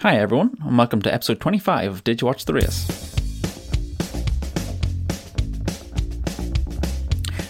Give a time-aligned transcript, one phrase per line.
[0.00, 2.86] Hi, everyone, and welcome to episode 25 of Did You Watch the Race?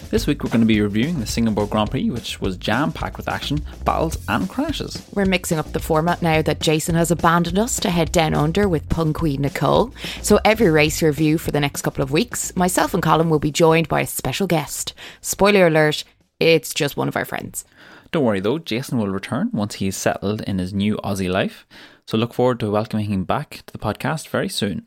[0.09, 3.19] This week we're going to be reviewing the Singapore Grand Prix, which was jam packed
[3.19, 5.07] with action, battles, and crashes.
[5.13, 8.67] We're mixing up the format now that Jason has abandoned us to head down under
[8.67, 9.93] with punk queen Nicole.
[10.23, 13.53] So every race review for the next couple of weeks, myself and Colin will be
[13.53, 14.95] joined by a special guest.
[15.21, 16.03] Spoiler alert,
[16.41, 17.67] it's just one of our friends.
[18.11, 21.67] Don't worry though, Jason will return once he's settled in his new Aussie life,
[22.09, 24.87] so look forward to welcoming him back to the podcast very soon.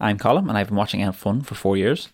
[0.00, 2.08] I'm Colin, and I've been watching F1 for four years.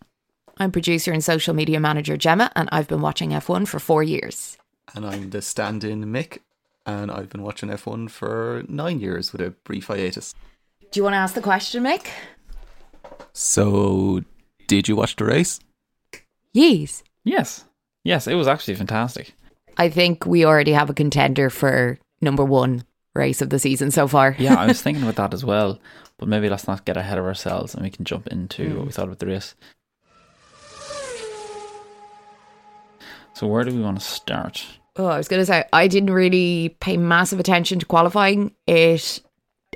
[0.59, 4.59] I'm producer and social media manager Gemma, and I've been watching F1 for four years.
[4.95, 6.41] And I'm the stand in Mick,
[6.85, 10.35] and I've been watching F1 for nine years with a brief hiatus.
[10.91, 12.07] Do you want to ask the question, Mick?
[13.33, 14.21] So,
[14.67, 15.61] did you watch the race?
[16.53, 17.03] Yes.
[17.25, 17.65] Yes,
[18.05, 19.33] yes, it was actually fantastic.
[19.79, 22.85] I think we already have a contender for number one
[23.17, 24.37] race of the season so far.
[24.39, 25.79] Yeah, I was thinking about that as well,
[26.19, 28.93] but maybe let's not get ahead of ourselves and we can jump into what we
[28.93, 29.55] thought about the race.
[33.35, 34.65] So, where do we want to start?
[34.97, 38.55] Oh, I was going to say, I didn't really pay massive attention to qualifying.
[38.67, 39.21] It,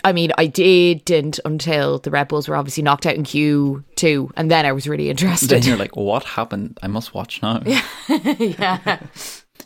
[0.02, 4.50] I mean, I didn't until the Red Bulls were obviously knocked out in Q2, and
[4.50, 5.50] then I was really interested.
[5.50, 6.78] Then you're like, what happened?
[6.82, 7.62] I must watch now.
[8.08, 9.00] yeah.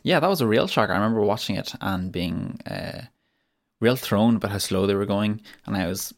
[0.02, 0.90] Yeah, that was a real shock.
[0.90, 3.02] I remember watching it and being uh,
[3.84, 5.40] real thrown about how slow they were going.
[5.66, 6.14] And I was,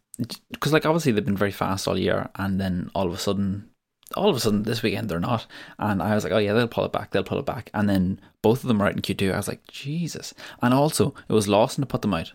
[0.50, 3.68] because like obviously they've been very fast all year, and then all of a sudden,
[4.16, 5.46] all of a sudden this weekend they're not.
[5.78, 7.70] And I was like, oh yeah, they'll pull it back, they'll pull it back.
[7.74, 9.32] And then both of them were out in Q2.
[9.34, 10.32] I was like, Jesus.
[10.62, 12.32] And also, it was Lawson to put them out.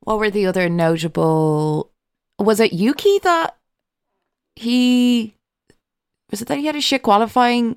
[0.00, 1.90] What were the other notable?
[2.38, 3.56] Was it Yuki that
[4.56, 5.34] he
[6.30, 7.76] was it that he had a shit qualifying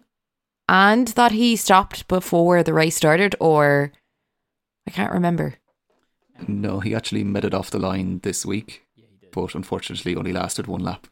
[0.69, 3.91] and that he stopped before the race started, or
[4.87, 5.55] I can't remember.
[6.47, 8.83] No, he actually made it off the line this week,
[9.31, 11.07] but unfortunately only lasted one lap.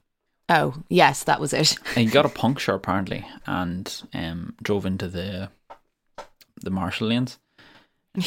[0.50, 1.78] Oh yes, that was it.
[1.96, 5.50] And he got a puncture apparently, and um, drove into the
[6.62, 7.40] the marshal lanes.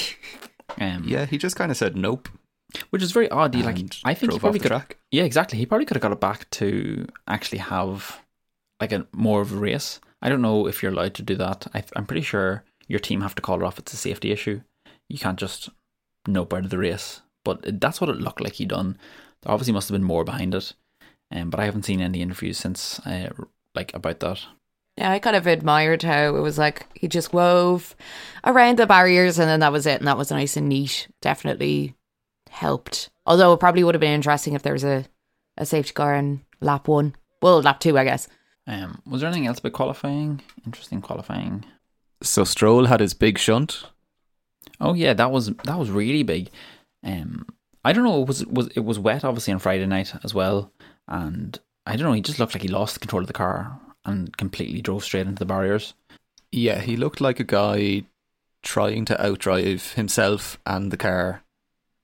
[0.80, 2.28] Um, Yeah, he just kind of said nope.
[2.90, 3.54] which is very odd.
[3.54, 4.68] He, like, I think he probably could.
[4.68, 4.96] track.
[5.12, 5.58] Yeah, exactly.
[5.58, 8.20] He probably could have got it back to actually have
[8.80, 10.00] like a more of a race.
[10.22, 11.66] I don't know if you're allowed to do that.
[11.74, 13.78] I, I'm pretty sure your team have to call it off.
[13.78, 14.62] It's a safety issue.
[15.08, 15.68] You can't just
[16.26, 17.20] nope out of the race.
[17.44, 18.96] But that's what it looked like he done.
[19.42, 20.72] There obviously must have been more behind it.
[21.30, 23.30] Um, but I haven't seen any interviews since, uh,
[23.74, 24.40] like about that.
[24.96, 27.96] Yeah, I kind of admired how it was like he just wove
[28.44, 31.08] around the barriers and then that was it, and that was nice and neat.
[31.20, 31.94] Definitely
[32.48, 33.10] helped.
[33.26, 35.06] Although it probably would have been interesting if there was a,
[35.56, 37.16] a safety car in lap one.
[37.42, 38.28] Well, lap two, I guess.
[38.66, 40.40] Um, was there anything else about qualifying?
[40.64, 41.64] Interesting qualifying.
[42.22, 43.84] So Stroll had his big shunt.
[44.80, 46.50] Oh yeah, that was that was really big.
[47.02, 47.46] Um,
[47.84, 48.22] I don't know.
[48.22, 50.72] It was was it was wet obviously on Friday night as well,
[51.08, 52.12] and I don't know.
[52.12, 55.38] He just looked like he lost control of the car and completely drove straight into
[55.38, 55.94] the barriers.
[56.50, 58.04] Yeah, he looked like a guy
[58.62, 61.42] trying to outdrive himself and the car,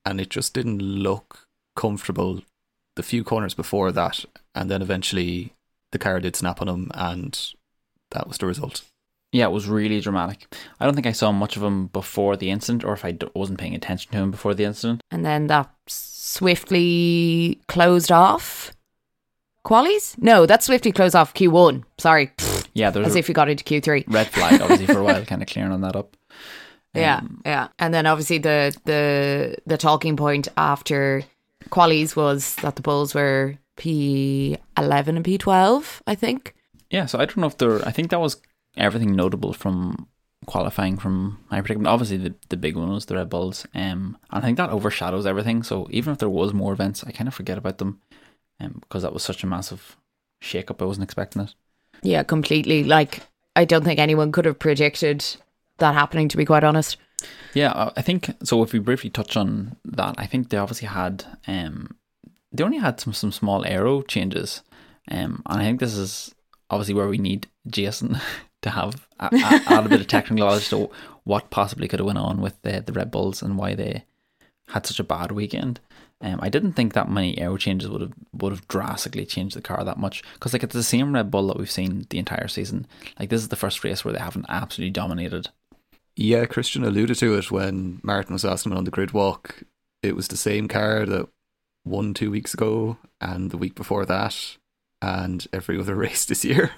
[0.05, 2.43] and it just didn't look comfortable
[2.97, 5.55] the few corners before that, and then eventually
[5.93, 7.55] the car did snap on him, and
[8.11, 8.83] that was the result.
[9.33, 10.53] Yeah, it was really dramatic.
[10.81, 13.29] I don't think I saw much of him before the incident, or if I d-
[13.35, 15.03] wasn't paying attention to him before the incident.
[15.11, 15.71] And then that
[16.41, 18.73] swiftly closed off.
[19.65, 20.17] Qualies?
[20.19, 21.85] No, that swiftly closed off Q1.
[21.99, 22.33] Sorry.
[22.75, 24.05] Yeah, there was As if you got into Q3.
[24.09, 26.17] red flag obviously for a while, kind of clearing on that up.
[26.95, 27.69] Yeah, Um, yeah.
[27.79, 31.23] And then obviously the the the talking point after
[31.69, 36.55] qualies was that the Bulls were P eleven and P twelve, I think.
[36.91, 37.87] Yeah, so I don't know if there.
[37.87, 38.41] I think that was
[38.77, 40.09] everything notable from
[40.47, 41.89] qualifying from my predicament.
[41.89, 45.27] Obviously, the the big one was the Red Bulls, um, and I think that overshadows
[45.27, 45.63] everything.
[45.63, 48.01] So even if there was more events, I kind of forget about them,
[48.59, 49.97] um, because that was such a massive
[50.41, 50.81] shake up.
[50.83, 51.55] I wasn't expecting it.
[52.03, 52.85] Yeah, completely.
[52.85, 53.21] Like
[53.57, 55.25] I don't think anyone could have predicted
[55.79, 56.29] that happening.
[56.29, 56.97] To be quite honest.
[57.53, 58.63] Yeah, I think so.
[58.63, 61.97] If we briefly touch on that, I think they obviously had um,
[62.53, 64.63] they only had some some small aero changes,
[65.11, 66.35] um, and I think this is
[66.71, 68.19] obviously where we need Jason
[68.63, 70.91] to have a, a, add a bit of technical knowledge to
[71.25, 74.05] what possibly could have went on with the the Red Bulls and why they
[74.69, 75.81] had such a bad weekend.
[76.23, 79.63] Um, I didn't think that many aero changes would have would have drastically changed the
[79.63, 82.49] car that much because like it's the same Red Bull that we've seen the entire
[82.49, 82.87] season.
[83.19, 85.49] Like this is the first race where they haven't absolutely dominated.
[86.17, 89.63] Yeah, Christian alluded to it when Martin was asking him on the grid walk.
[90.03, 91.29] It was the same car that
[91.85, 94.59] won two weeks ago and the week before that,
[95.01, 96.73] and every other race this year.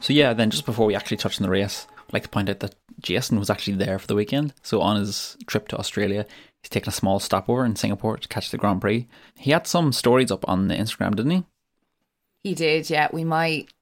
[0.00, 2.48] So yeah, then just before we actually touch on the race, I'd like to point
[2.48, 4.54] out that Jason was actually there for the weekend.
[4.62, 6.26] So on his trip to Australia,
[6.66, 9.06] He's taking a small stopover in Singapore to catch the Grand Prix.
[9.36, 11.44] He had some stories up on the Instagram, didn't he?
[12.42, 13.06] He did, yeah.
[13.12, 13.72] We might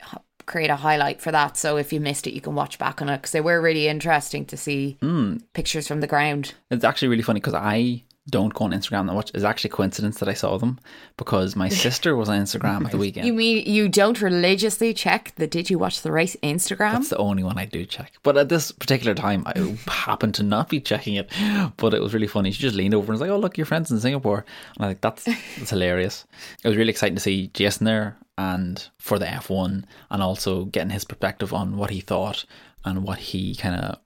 [0.45, 1.57] create a highlight for that.
[1.57, 3.89] So if you missed it, you can watch back on it because they were really
[3.89, 5.37] interesting to see hmm.
[5.55, 6.53] pictures from the ground.
[6.71, 9.31] It's actually really funny because I don't go on Instagram that much.
[9.35, 10.79] It's actually a coincidence that I saw them
[11.17, 13.27] because my sister was on Instagram at the weekend.
[13.27, 16.93] You mean you don't religiously check the Did You Watch the Race Instagram?
[16.93, 18.13] That's the only one I do check.
[18.23, 21.31] But at this particular time, I happened to not be checking it.
[21.77, 22.51] But it was really funny.
[22.51, 24.45] She just leaned over and was like, "Oh, look, your friends in Singapore."
[24.77, 26.25] And I think that's that's hilarious.
[26.63, 30.65] It was really exciting to see Jason there and for the F one, and also
[30.65, 32.45] getting his perspective on what he thought
[32.85, 33.99] and what he kind of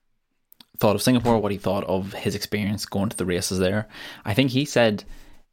[0.79, 3.89] thought of Singapore, what he thought of his experience going to the races there.
[4.25, 5.05] I think he said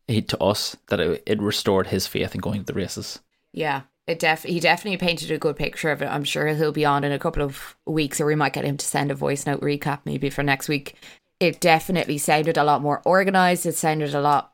[0.08, 3.20] he, to us that it, it restored his faith in going to the races.
[3.52, 6.08] Yeah, it def he definitely painted a good picture of it.
[6.08, 8.78] I'm sure he'll be on in a couple of weeks, or we might get him
[8.78, 10.96] to send a voice note recap maybe for next week.
[11.40, 13.66] It definitely sounded a lot more organized.
[13.66, 14.54] It sounded a lot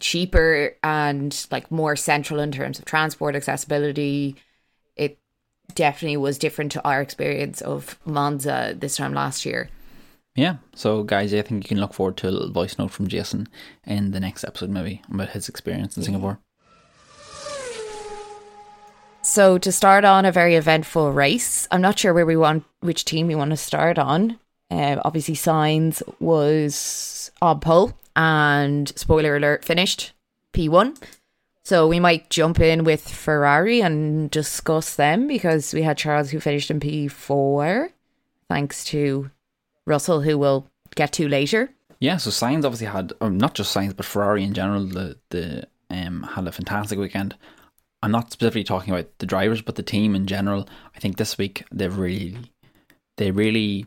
[0.00, 4.36] cheaper and like more central in terms of transport accessibility.
[4.96, 5.18] It
[5.74, 9.70] definitely was different to our experience of Monza this time last year.
[10.36, 13.08] Yeah, so guys, I think you can look forward to a little voice note from
[13.08, 13.48] Jason
[13.84, 16.38] in the next episode, maybe about his experience in Singapore.
[19.22, 23.06] So to start on a very eventful race, I'm not sure where we want which
[23.06, 24.38] team we want to start on.
[24.70, 30.12] Uh, obviously, Sainz was on pole, and spoiler alert, finished
[30.52, 31.02] P1.
[31.64, 36.40] So we might jump in with Ferrari and discuss them because we had Charles who
[36.40, 37.90] finished in P4,
[38.48, 39.30] thanks to
[39.86, 41.70] Russell, who we'll get to later.
[42.00, 45.66] Yeah, so Sainz obviously had, or not just Sainz, but Ferrari in general, the the
[45.90, 47.36] um had a fantastic weekend.
[48.02, 50.68] I'm not specifically talking about the drivers, but the team in general.
[50.94, 52.36] I think this week they've really,
[53.16, 53.86] they really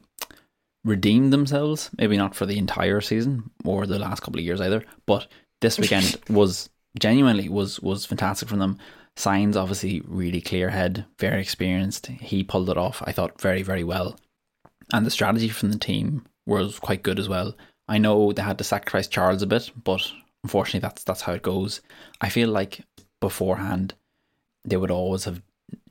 [0.84, 1.90] redeemed themselves.
[1.98, 5.28] Maybe not for the entire season or the last couple of years either, but
[5.62, 6.70] this weekend was
[7.00, 8.80] genuinely was was fantastic from them.
[9.16, 12.08] Sainz obviously really clear head, very experienced.
[12.08, 13.04] He pulled it off.
[13.06, 14.18] I thought very very well,
[14.92, 17.56] and the strategy from the team was quite good as well.
[17.88, 20.12] I know they had to sacrifice Charles a bit, but
[20.44, 21.82] unfortunately that's that's how it goes.
[22.22, 22.82] I feel like
[23.20, 23.94] beforehand
[24.64, 25.42] they would always have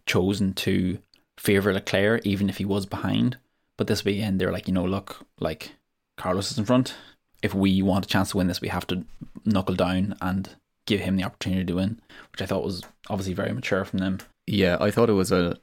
[0.06, 0.98] chosen to
[1.38, 3.36] favour Leclerc even if he was behind.
[3.76, 5.72] But this weekend they're like, you know, look, like
[6.16, 6.94] Carlos is in front.
[7.42, 9.04] If we want a chance to win this, we have to
[9.44, 10.56] knuckle down and
[10.86, 12.00] give him the opportunity to win,
[12.32, 14.18] which I thought was obviously very mature from them.
[14.46, 15.58] Yeah, I thought it was a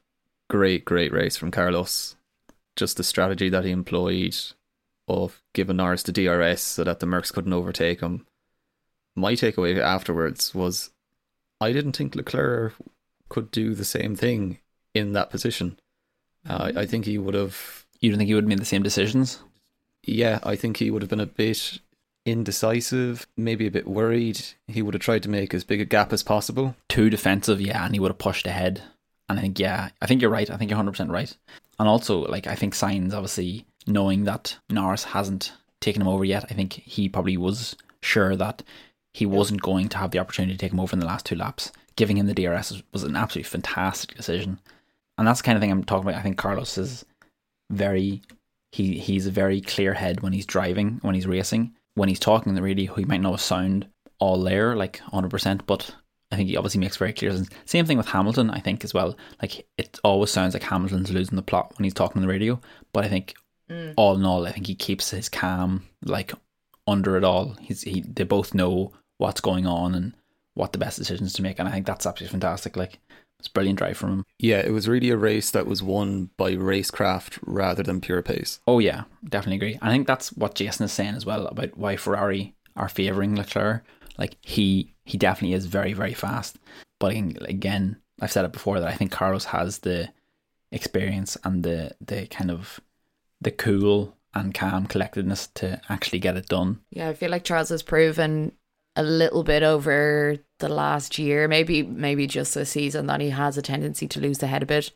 [0.50, 2.16] great, great race from Carlos.
[2.76, 4.36] Just the strategy that he employed
[5.08, 8.26] of giving Norris the DRS so that the Mercs couldn't overtake him.
[9.16, 10.90] My takeaway afterwards was
[11.62, 12.74] I didn't think Leclerc
[13.30, 14.60] could do the same thing
[14.94, 15.80] in that position.
[16.48, 18.84] Uh, I think he would have, You don't think he would have made the same
[18.84, 19.40] decisions?
[20.08, 21.80] yeah, I think he would have been a bit
[22.28, 24.40] indecisive, maybe a bit worried.
[24.68, 26.76] He would have tried to make as big a gap as possible.
[26.90, 28.84] Too defensive, yeah, and he would have pushed ahead.
[29.30, 30.50] And I think, yeah, I think you're right.
[30.50, 31.36] I think you're 100% right.
[31.80, 36.46] And also, like, I think Sainz, obviously, knowing that Norris hasn't taken him over yet,
[36.50, 38.64] I think he probably was sure that
[39.14, 41.36] he wasn't going to have the opportunity to take him over in the last two
[41.36, 41.72] laps.
[41.96, 44.60] Giving him the DRS was- an absolutely fantastic decision.
[45.18, 46.20] And that's the kind of thing I'm talking about.
[46.20, 47.06] I think Carlos is
[47.72, 48.22] very
[48.72, 51.74] he he's a very clear head when he's driving, when he's racing.
[51.94, 53.88] When he's talking radio, he might not sound
[54.20, 55.96] all there, like 100%, but
[56.36, 57.32] I think he obviously makes very clear.
[57.32, 57.50] sense.
[57.64, 59.16] Same thing with Hamilton, I think, as well.
[59.42, 62.60] Like, it always sounds like Hamilton's losing the plot when he's talking on the radio,
[62.92, 63.36] but I think
[63.70, 63.94] mm.
[63.96, 66.34] all in all, I think he keeps his calm, like,
[66.88, 67.56] under it all.
[67.62, 70.14] He's he They both know what's going on and
[70.56, 72.76] what the best decisions to make, and I think that's absolutely fantastic.
[72.76, 73.00] Like,
[73.40, 74.26] it's a brilliant drive from him.
[74.38, 78.60] Yeah, it was really a race that was won by racecraft rather than pure pace.
[78.68, 79.80] Oh yeah, definitely agree.
[79.82, 83.86] I think that's what Jason is saying as well about why Ferrari are favouring Leclerc.
[84.18, 86.58] Like he he definitely is very very fast.
[87.00, 90.10] But again, I've said it before that I think Carlos has the
[90.72, 92.80] experience and the the kind of
[93.42, 96.82] the cool and calm collectedness to actually get it done.
[96.90, 98.52] Yeah, I feel like Charles has proven
[98.96, 103.58] a little bit over the last year, maybe maybe just this season, that he has
[103.58, 104.92] a tendency to lose the head a bit.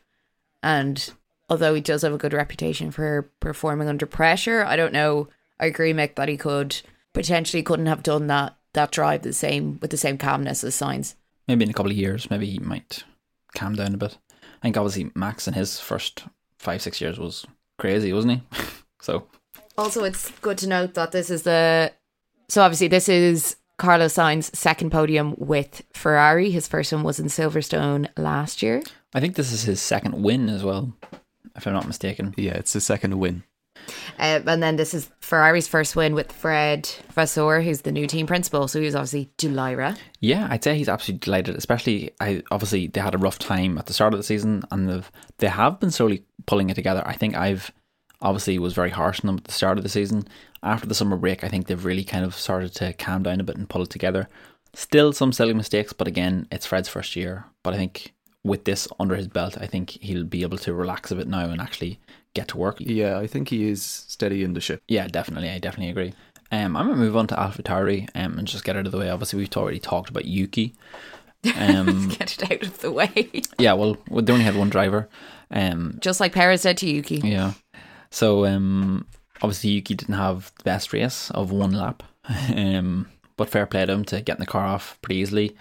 [0.62, 1.12] And
[1.48, 5.28] although he does have a good reputation for performing under pressure, I don't know.
[5.58, 6.80] I agree, Mick, that he could
[7.12, 11.14] potentially couldn't have done that that drive the same with the same calmness as Sainz.
[11.48, 13.04] Maybe in a couple of years, maybe he might
[13.54, 14.16] calm down a bit.
[14.32, 16.24] I think obviously Max in his first
[16.58, 17.46] five six years was
[17.78, 18.42] crazy, wasn't he?
[19.00, 19.26] so
[19.76, 21.92] Also, it's good to note that this is the
[22.48, 26.50] so obviously this is Carlos Sainz' second podium with Ferrari.
[26.50, 28.82] His first one was in Silverstone last year.
[29.14, 30.92] I think this is his second win as well,
[31.56, 32.34] if I'm not mistaken.
[32.36, 33.42] Yeah, it's the second win.
[34.18, 38.26] Um, and then this is Ferrari's first win with Fred Vasseur, who's the new team
[38.26, 38.68] principal.
[38.68, 39.98] So he's obviously delighted.
[40.20, 41.56] Yeah, I'd say he's absolutely delighted.
[41.56, 44.88] Especially, I obviously they had a rough time at the start of the season, and
[44.88, 47.02] they've they have been slowly pulling it together.
[47.06, 47.70] I think I've
[48.22, 50.26] obviously was very harsh on them at the start of the season.
[50.62, 53.44] After the summer break, I think they've really kind of started to calm down a
[53.44, 54.28] bit and pull it together.
[54.74, 57.46] Still some silly mistakes, but again, it's Fred's first year.
[57.62, 58.12] But I think
[58.44, 61.50] with this under his belt, I think he'll be able to relax a bit now
[61.50, 61.98] and actually
[62.34, 62.76] get to work.
[62.80, 64.82] Yeah, I think he is steady in the ship.
[64.88, 65.50] Yeah, definitely.
[65.50, 66.14] I definitely agree.
[66.52, 69.08] Um, I'm gonna move on to AlphaTauri um, and just get out of the way.
[69.08, 70.74] Obviously, we've already talked about Yuki.
[71.56, 73.30] Um, Get it out of the way.
[73.58, 75.08] yeah, well, they only had one driver.
[75.50, 77.16] Um, Just like Perez said to Yuki.
[77.24, 77.54] yeah,
[78.10, 79.06] so um,
[79.40, 82.02] obviously Yuki didn't have the best race of one lap.
[82.54, 83.08] Um,
[83.38, 85.56] but fair play to him to getting the car off pretty easily.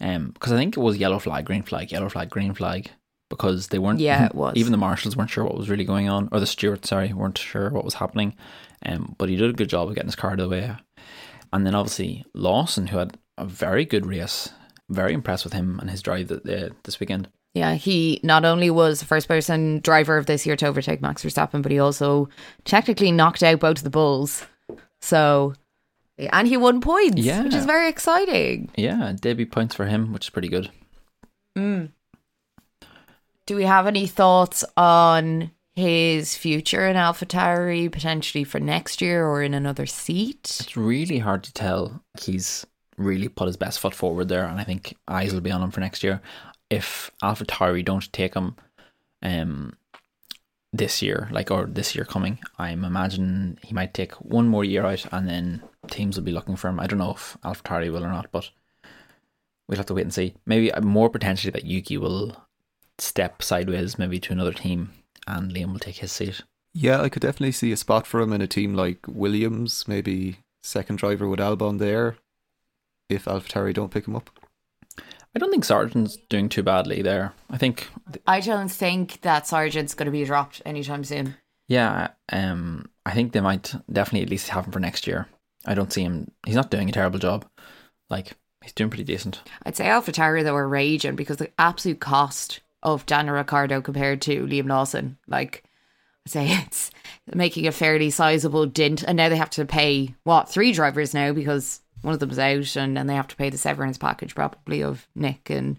[0.00, 2.90] Um, because I think it was yellow flag, green flag, yellow flag, green flag.
[3.30, 4.54] Because they weren't, Yeah, it was.
[4.56, 7.38] Even the marshals weren't sure what was really going on, or the stewards, sorry, weren't
[7.38, 8.34] sure what was happening.
[8.86, 10.76] Um, but he did a good job of getting his car out of the way.
[11.52, 14.50] And then obviously Lawson, who had a very good race,
[14.90, 17.28] very impressed with him and his drive th- uh, this weekend.
[17.54, 21.22] Yeah, he not only was the first person driver of this year to overtake Max
[21.24, 22.28] Verstappen, but he also
[22.64, 24.44] technically knocked out both of the Bulls.
[25.00, 25.54] So,
[26.18, 27.44] and he won points, Yeah.
[27.44, 28.70] which is very exciting.
[28.76, 30.70] Yeah, debut points for him, which is pretty good.
[33.46, 39.42] Do we have any thoughts on his future in AlphaTauri, potentially for next year or
[39.42, 40.58] in another seat?
[40.60, 42.02] It's really hard to tell.
[42.20, 42.64] He's
[42.96, 45.70] really put his best foot forward there, and I think eyes will be on him
[45.70, 46.22] for next year.
[46.70, 48.56] If AlphaTauri don't take him,
[49.22, 49.76] um,
[50.72, 54.84] this year, like or this year coming, I'm imagining he might take one more year
[54.84, 56.80] out, and then teams will be looking for him.
[56.80, 58.50] I don't know if AlphaTauri will or not, but
[59.68, 60.34] we'll have to wait and see.
[60.46, 62.36] Maybe more potentially that Yuki will
[62.98, 64.92] step sideways, maybe to another team,
[65.26, 66.42] and Liam will take his seat.
[66.72, 70.38] Yeah, I could definitely see a spot for him in a team like Williams, maybe
[70.62, 72.16] second driver with Albon there,
[73.08, 74.30] if AlphaTauri don't pick him up.
[75.34, 77.32] I don't think Sargeant's doing too badly there.
[77.50, 77.88] I think
[78.26, 81.34] I don't think that Sargeant's going to be dropped anytime soon.
[81.66, 85.26] Yeah, um, I think they might definitely at least have him for next year.
[85.66, 86.30] I don't see him.
[86.46, 87.46] He's not doing a terrible job.
[88.10, 88.32] Like
[88.62, 89.40] he's doing pretty decent.
[89.64, 94.46] I'd say AlphaTauri though are raging because the absolute cost of Daniel Ricciardo compared to
[94.46, 95.64] Liam Lawson, like
[96.26, 96.90] I'd say it's
[97.32, 101.32] making a fairly sizable dint, and now they have to pay what three drivers now
[101.32, 104.82] because one of them's out, and then they have to pay the severance package probably
[104.82, 105.78] of Nyck, and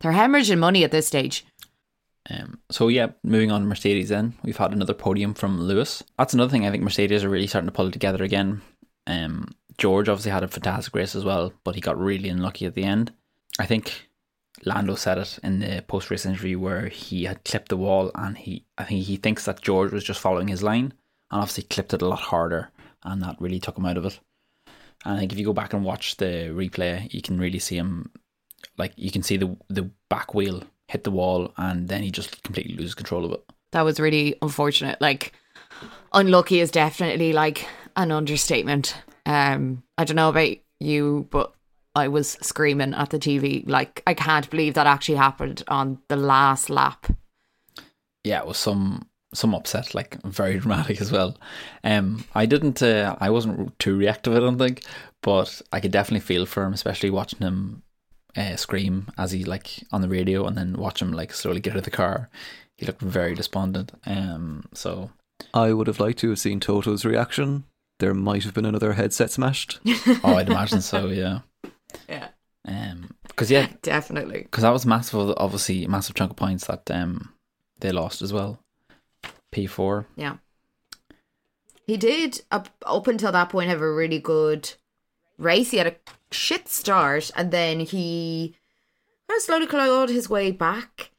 [0.00, 1.46] they're hemorrhaging money at this stage.
[2.28, 4.08] Um, so yeah, moving on to Mercedes.
[4.08, 6.02] Then we've had another podium from Lewis.
[6.18, 6.66] That's another thing.
[6.66, 8.62] I think Mercedes are really starting to pull it together again.
[9.06, 12.74] Um, George obviously had a fantastic race as well, but he got really unlucky at
[12.74, 13.12] the end.
[13.58, 14.05] I think
[14.64, 18.36] Lando said it in the post race interview where he had clipped the wall, and
[18.38, 20.94] he I think he thinks that George was just following his line,
[21.30, 22.70] and obviously clipped it a lot harder,
[23.04, 24.18] and that really took him out of it.
[25.04, 27.76] And I think if you go back and watch the replay, you can really see
[27.76, 28.10] him,
[28.78, 32.42] like you can see the the back wheel hit the wall, and then he just
[32.42, 33.44] completely loses control of it.
[33.72, 35.00] That was really unfortunate.
[35.00, 35.32] Like
[36.12, 38.96] unlucky is definitely like an understatement.
[39.26, 41.52] Um, I don't know about you, but
[41.96, 43.68] I was screaming at the TV.
[43.68, 47.06] Like I can't believe that actually happened on the last lap.
[48.22, 51.36] yeah, it was some some upset, like very dramatic as well.
[51.84, 54.82] Um, I didn't, uh, I wasn't too reactive, I don't think,
[55.22, 57.82] but I could definitely feel for him, especially watching him
[58.36, 61.72] uh, scream as he like on the radio, and then watch him like slowly get
[61.72, 62.28] out of the car.
[62.76, 63.92] He looked very despondent.
[64.04, 65.10] Um, so
[65.54, 67.64] I would have liked to have seen Toto's reaction.
[67.98, 69.80] There might have been another headset smashed.
[70.22, 71.40] oh, I'd imagine so, yeah.
[72.08, 72.28] Yeah,
[72.64, 74.42] Um, because yeah, definitely.
[74.42, 77.32] because that was massive, obviously a massive chunk of points that um
[77.80, 78.58] they lost as well.
[79.52, 80.06] P four.
[80.16, 80.36] Yeah,
[81.86, 84.72] he did up up until that point have a really good
[85.38, 85.70] race.
[85.70, 85.96] He had a
[86.30, 88.54] shit start, and then he
[89.28, 91.10] kind of slowly clawed his way back.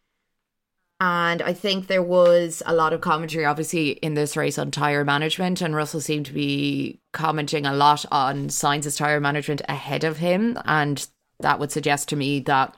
[0.99, 5.05] And I think there was a lot of commentary, obviously, in this race on tyre
[5.05, 5.61] management.
[5.61, 10.57] And Russell seemed to be commenting a lot on Sainz's tyre management ahead of him.
[10.65, 11.07] And
[11.39, 12.75] that would suggest to me that,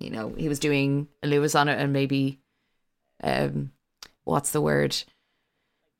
[0.00, 2.40] you know, he was doing a Lewis on it and maybe,
[3.22, 3.70] um,
[4.24, 5.00] what's the word?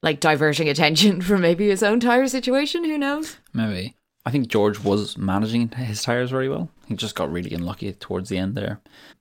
[0.02, 2.85] Like diverting attention from maybe his own tyre situation.
[2.85, 3.37] Who knows?
[3.54, 3.95] Maybe.
[4.26, 6.71] I think George was managing his tyres very well.
[6.87, 8.81] He just got really unlucky towards the end there.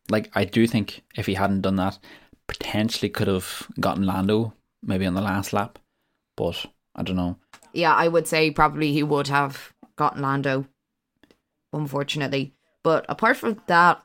[0.10, 1.98] Like, I do think if he hadn't done that,
[2.52, 4.54] potentially could have gotten Lando
[4.84, 5.80] maybe on the last lap.
[6.36, 6.66] But
[6.96, 7.38] I don't know.
[7.74, 10.66] Yeah, I would say probably he would have gotten Lando,
[11.72, 12.54] unfortunately.
[12.84, 14.04] But apart from that,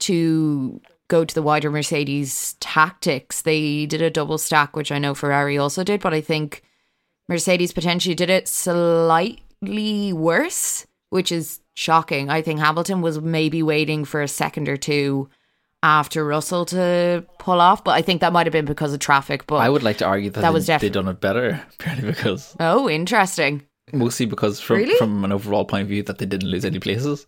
[0.00, 5.14] to go to the wider Mercedes tactics, they did a double stack, which I know
[5.14, 6.62] Ferrari also did, but I think
[7.28, 12.28] Mercedes potentially did it slightly worse, which is shocking.
[12.28, 15.30] I think Hamilton was maybe waiting for a second or two
[15.82, 19.46] after Russell to pull off, but I think that might have been because of traffic.
[19.46, 21.60] But I would like to argue that, That they, was def- they done it better,
[21.78, 23.62] purely because oh, interesting.
[23.92, 24.96] mostly because from Really?
[24.96, 27.26] from an overall point of view that they didn't lose any places.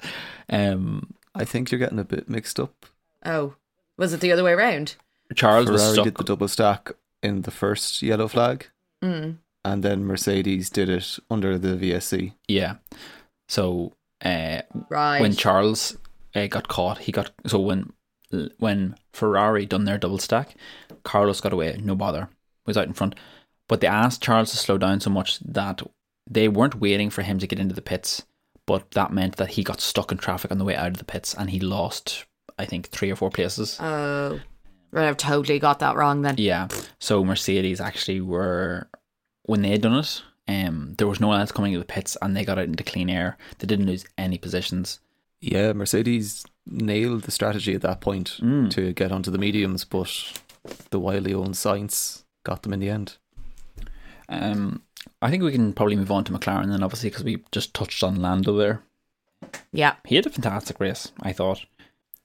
[0.49, 2.87] Um, I think you're getting a bit mixed up.
[3.25, 3.55] Oh,
[3.97, 4.97] was it the other way around?
[5.35, 6.05] Charles was Ferrari stuck.
[6.05, 6.91] did the double stack
[7.23, 8.67] in the first yellow flag,
[9.05, 9.37] Mm.
[9.65, 12.33] and then Mercedes did it under the VSC.
[12.49, 12.77] yeah,
[13.49, 13.93] so
[14.25, 15.21] uh, Right.
[15.21, 15.97] when Charles
[16.35, 17.93] uh, got caught, he got so when
[18.59, 20.55] when Ferrari done their double stack,
[21.03, 22.29] Carlos got away, no bother,
[22.67, 23.15] was out in front.
[23.69, 25.83] But they asked Charles to slow down so much that
[26.29, 28.23] they weren't waiting for him to get into the pits,
[28.67, 31.05] but that meant that he got stuck in traffic on the way out of the
[31.05, 32.25] pits and he lost,
[32.59, 33.79] I think, three or four places.
[33.81, 34.41] Oh,
[34.93, 35.09] right.
[35.09, 36.37] I've totally got that wrong then.
[36.39, 36.69] Yeah.
[36.99, 38.89] So Mercedes actually were
[39.45, 42.17] when they had done it, um, there was no one else coming into the pits
[42.21, 43.39] and they got out into clean air.
[43.59, 45.01] They didn't lose any positions.
[45.41, 48.71] Yeah, Mercedes nailed the strategy at that point Mm.
[48.71, 50.11] to get onto the mediums, but
[50.91, 53.17] the wildly owned Sainz got them in the end.
[54.29, 54.83] Um,
[55.23, 58.03] I think we can probably move on to McLaren then, obviously, because we just touched
[58.05, 58.83] on Lando there.
[59.73, 59.97] Yeah.
[60.07, 61.65] He had a fantastic race, I thought.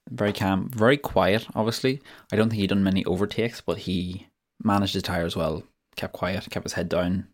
[0.09, 2.01] Very calm, very quiet, obviously.
[2.31, 4.27] I don't think he done many overtakes, but he
[4.63, 5.63] managed his tyres well,
[5.95, 7.27] kept quiet, kept his head down,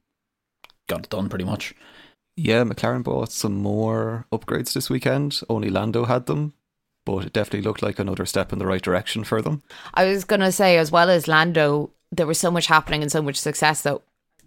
[0.88, 1.75] got it done pretty much.
[2.38, 5.41] Yeah, McLaren bought some more upgrades this weekend.
[5.50, 6.53] Only Lando had them,
[7.05, 9.62] but it definitely looked like another step in the right direction for them.
[9.93, 13.12] I was going to say, as well as Lando, there was so much happening and
[13.12, 14.01] so much success that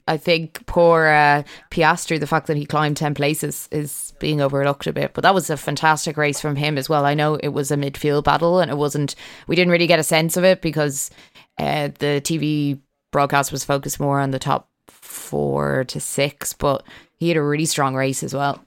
[0.07, 4.87] I think poor uh, Piastri, the fact that he climbed 10 places is being overlooked
[4.87, 5.15] a bit.
[5.15, 7.07] But that was a fantastic race from him as well.
[7.07, 9.15] I know it was a midfield battle and it wasn't,
[9.47, 11.11] we didn't really get a sense of it because
[11.59, 12.79] uh, the TV
[13.13, 16.85] broadcast was focused more on the top four to six, but
[17.17, 18.63] he had a really strong race as well.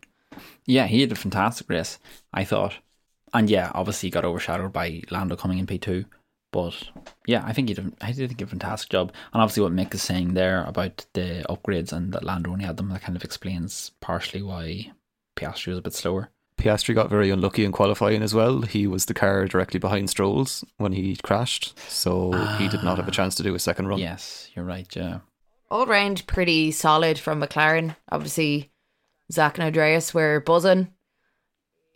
[0.66, 2.00] Yeah, he had a fantastic race,
[2.34, 2.74] I thought.
[3.34, 6.06] And yeah, obviously he got overshadowed by Lando coming in P2.
[6.52, 6.90] But
[7.26, 9.12] yeah, I think he did, I did think a fantastic job.
[9.34, 12.78] And obviously what Mick is saying there about the upgrades and that Lando only had
[12.78, 14.92] them, that kind of explains partially why
[15.36, 16.30] Piastri was a bit slower.
[16.58, 18.62] Piastri got very unlucky in qualifying as well.
[18.62, 23.08] He was the car directly behind Stroll's when he crashed, so he did not have
[23.08, 23.14] a ah.
[23.14, 24.00] chance to do a second run.
[24.00, 25.20] Yes, you're right, yeah.
[25.70, 27.96] all round pretty solid from McLaren.
[28.12, 28.72] Obviously,
[29.32, 30.88] Zak and Andreas were buzzing.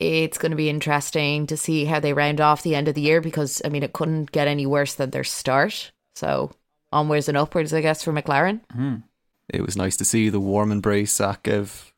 [0.01, 3.01] It's going to be interesting to see how they round off the end of the
[3.01, 5.91] year because, I mean, it couldn't get any worse than their start.
[6.15, 6.51] So,
[6.91, 8.61] onwards and upwards, I guess, for McLaren.
[8.71, 8.95] Hmm.
[9.47, 11.93] It was nice to see the warm embrace Zak gave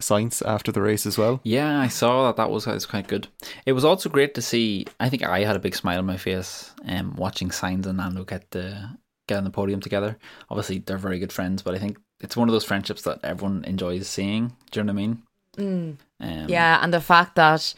[0.00, 1.40] Sainz after the race as well.
[1.44, 2.36] Yeah, I saw that.
[2.36, 3.28] That was, that was quite good.
[3.66, 4.86] It was also great to see.
[4.98, 8.24] I think I had a big smile on my face um, watching Sainz and Nando
[8.24, 8.96] get the
[9.28, 10.18] get on the podium together.
[10.50, 13.64] Obviously, they're very good friends, but I think it's one of those friendships that everyone
[13.64, 14.48] enjoys seeing.
[14.70, 15.22] Do you know what I mean?
[15.58, 17.74] Um, Yeah, and the fact that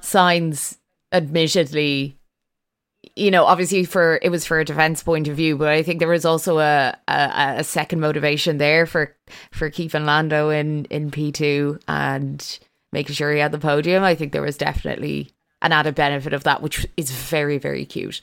[0.00, 0.76] Sainz
[1.12, 2.16] admittedly,
[3.14, 5.98] you know, obviously for it was for a defense point of view, but I think
[6.00, 9.14] there was also a a, a second motivation there for
[9.52, 12.58] for keeping Lando in in P two and
[12.92, 14.02] making sure he had the podium.
[14.02, 15.30] I think there was definitely
[15.62, 18.20] an added benefit of that, which is very very cute.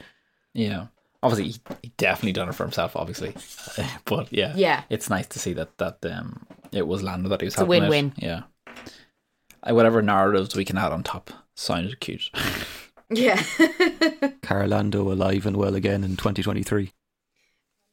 [0.53, 0.87] Yeah.
[1.23, 2.97] Obviously, he, he definitely done it for himself.
[2.97, 3.33] Obviously,
[4.05, 4.83] but yeah, Yeah.
[4.89, 7.83] it's nice to see that that um it was Lando that he was a helping
[7.83, 7.89] out.
[7.89, 8.13] win-win.
[8.17, 8.41] Yeah, Uh,
[9.67, 12.29] Uh, whatever narratives we can add on top sounded cute.
[13.09, 13.37] Yeah.
[14.41, 16.91] Carolando alive and well again in 2023.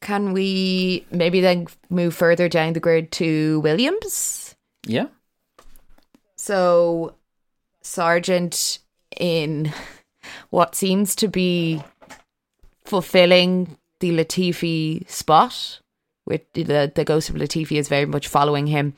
[0.00, 4.54] Can we maybe then move further down the grid to Williams?
[4.86, 5.08] yeah,
[6.36, 7.14] So,
[7.84, 8.78] Sargeant,
[9.18, 9.72] in
[10.48, 11.82] what seems to be
[12.84, 15.80] fulfilling the Latifi spot,
[16.26, 18.94] with the, the ghost of Latifi is very much following him.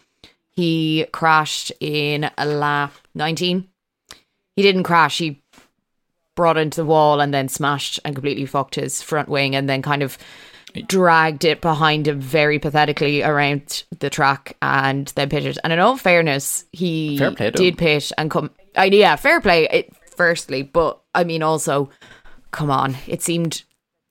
[0.53, 3.69] He crashed in a lap 19.
[4.55, 5.43] He didn't crash, he
[6.35, 9.83] brought into the wall and then smashed and completely fucked his front wing and then
[9.83, 10.17] kind of
[10.87, 15.59] dragged it behind him very pathetically around the track and then pitted.
[15.63, 18.51] And in all fairness, he Fair play did pit and come.
[18.77, 19.69] I yeah, fair play.
[19.71, 21.91] It, firstly, but I mean also,
[22.51, 23.63] come on, it seemed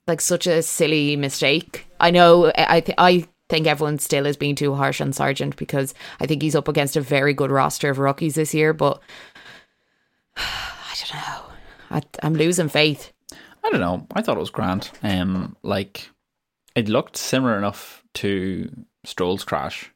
[0.06, 1.86] like such a silly mistake.
[1.98, 2.46] I know.
[2.46, 6.26] I I, th- I think everyone still is being too harsh on Sargeant because I
[6.26, 9.02] think he's up against a very good roster of rookies this year, but.
[10.36, 11.42] I don't know.
[11.90, 13.12] I, I'm losing faith.
[13.62, 14.06] I don't know.
[14.14, 14.90] I thought it was grand.
[15.02, 16.08] Um, like
[16.74, 18.70] it looked similar enough to
[19.04, 19.92] Stroll's crash,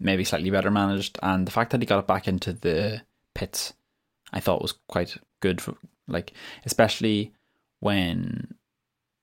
[0.00, 3.02] maybe slightly better managed, and the fact that he got it back into the
[3.34, 3.74] pits,
[4.32, 5.60] I thought was quite good.
[5.60, 5.74] For,
[6.08, 6.32] like
[6.64, 7.34] especially
[7.80, 8.54] when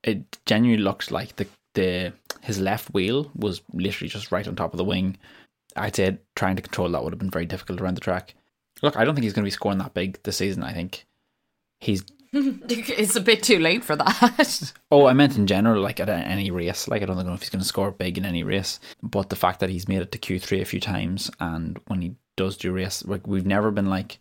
[0.03, 4.73] it genuinely looks like the the his left wheel was literally just right on top
[4.73, 5.17] of the wing.
[5.75, 8.35] I'd say trying to control that would have been very difficult around the track.
[8.81, 10.63] Look, I don't think he's going to be scoring that big this season.
[10.63, 11.05] I think
[11.79, 12.03] he's.
[12.33, 14.73] it's a bit too late for that.
[14.91, 16.87] Oh, I meant in general, like at any race.
[16.87, 19.35] Like I don't know if he's going to score big in any race, but the
[19.37, 22.57] fact that he's made it to Q three a few times, and when he does
[22.57, 24.19] do race, like we've never been like,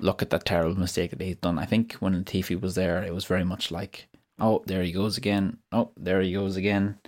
[0.00, 1.58] look at that terrible mistake that he's done.
[1.58, 4.08] I think when Latifi was there, it was very much like,
[4.42, 5.56] oh, there he goes again.
[5.70, 6.98] Oh, there he goes again.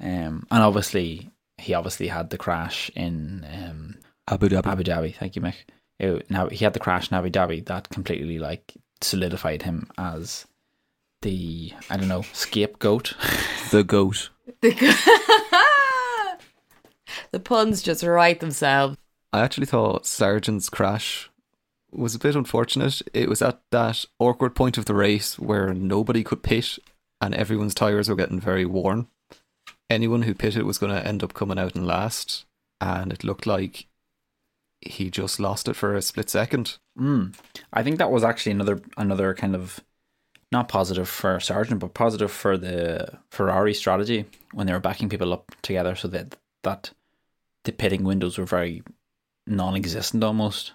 [0.00, 4.66] Um, and obviously he obviously had the crash in um, Abu Dhabi.
[4.66, 5.14] Abu Dhabi.
[5.14, 5.56] Thank you, Mick.
[6.00, 10.46] It, now he had the crash in Abu Dhabi that completely like solidified him as
[11.22, 13.12] the I don't know scapegoat.
[13.70, 14.30] the goat.
[14.62, 16.38] the
[17.44, 18.96] puns just write themselves.
[19.32, 21.29] I actually thought Sargeant's crash
[21.92, 23.02] was a bit unfortunate.
[23.12, 26.78] It was at that awkward point of the race where nobody could pit
[27.20, 29.08] and everyone's tyres were getting very worn.
[29.88, 32.44] Anyone who pitted was going to end up coming out in last,
[32.80, 33.86] and it looked like
[34.80, 36.78] he just lost it for a split second.
[36.98, 37.34] Mm.
[37.72, 39.80] I think that was actually another another kind of
[40.52, 45.32] not positive for Sargeant, but positive for the Ferrari strategy when they were backing people
[45.32, 46.92] up together, so that that
[47.64, 48.82] the pitting windows were very
[49.46, 50.72] non-existent almost.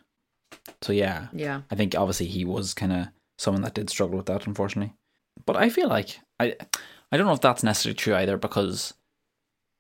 [0.82, 1.62] So yeah, Yeah.
[1.72, 4.94] I think obviously he was kind of someone that did struggle with that, unfortunately.
[5.46, 6.56] But I feel like I
[7.12, 8.94] I don't know if that's necessarily true either because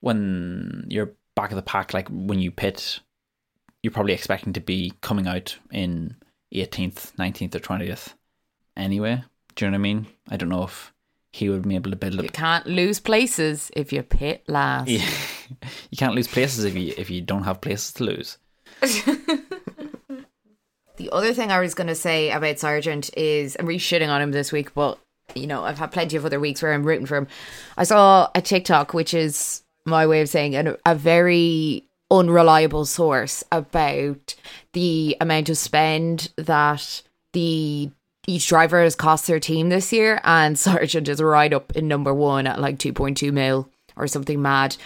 [0.01, 2.99] when you're back of the pack, like when you pit,
[3.81, 6.15] you're probably expecting to be coming out in
[6.53, 8.13] 18th, 19th, or 20th
[8.77, 9.23] anyway.
[9.55, 10.07] Do you know what I mean?
[10.29, 10.93] I don't know if
[11.31, 14.87] he would be able to build You can't lose places if you pit last.
[14.89, 15.09] Yeah.
[15.91, 18.37] you can't lose places if you if you don't have places to lose.
[20.97, 24.21] The other thing I was going to say about Sargeant is I'm really shitting on
[24.21, 24.97] him this week, but
[25.33, 27.27] you know I've had plenty of other weeks where I'm rooting for him.
[27.77, 33.43] I saw a TikTok, which is my way of saying an, a very unreliable source
[33.51, 34.35] about
[34.73, 37.01] the amount of spend that
[37.33, 37.89] the
[38.27, 42.13] each driver has cost their team this year, and Sargeant is right up in number
[42.13, 44.77] one at like 2.2 mil or something mad.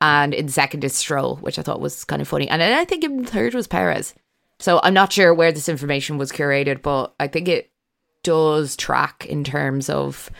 [0.00, 2.48] And in second is Stroll, which I thought was kind of funny.
[2.48, 4.14] And then I think in third was Perez.
[4.62, 7.72] So I'm not sure where this information was curated, but I think it
[8.22, 10.30] does track in terms of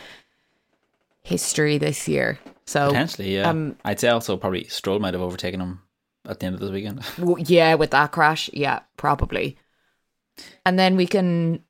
[1.23, 2.39] history this year.
[2.65, 3.51] So Potentially, yeah.
[3.51, 5.81] um, I'd say also probably Stroll might have overtaken him
[6.25, 7.03] at the end of this weekend.
[7.49, 9.59] yeah, with that crash, yeah, probably.
[10.65, 11.65] And then we can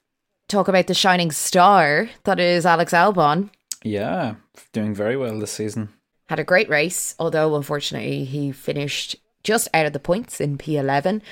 [0.49, 3.49] talk about the shining star that is Alex Albon.
[3.83, 4.35] yeah,
[4.75, 5.89] doing very well this season.
[6.29, 11.23] Had a great race, although unfortunately he finished just out of the points in P11.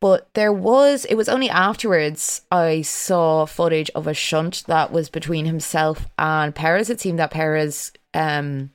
[0.00, 5.08] But there was, it was only afterwards I saw footage of a shunt that was
[5.08, 6.88] between himself and Perez.
[6.88, 8.70] It seemed that Perez um,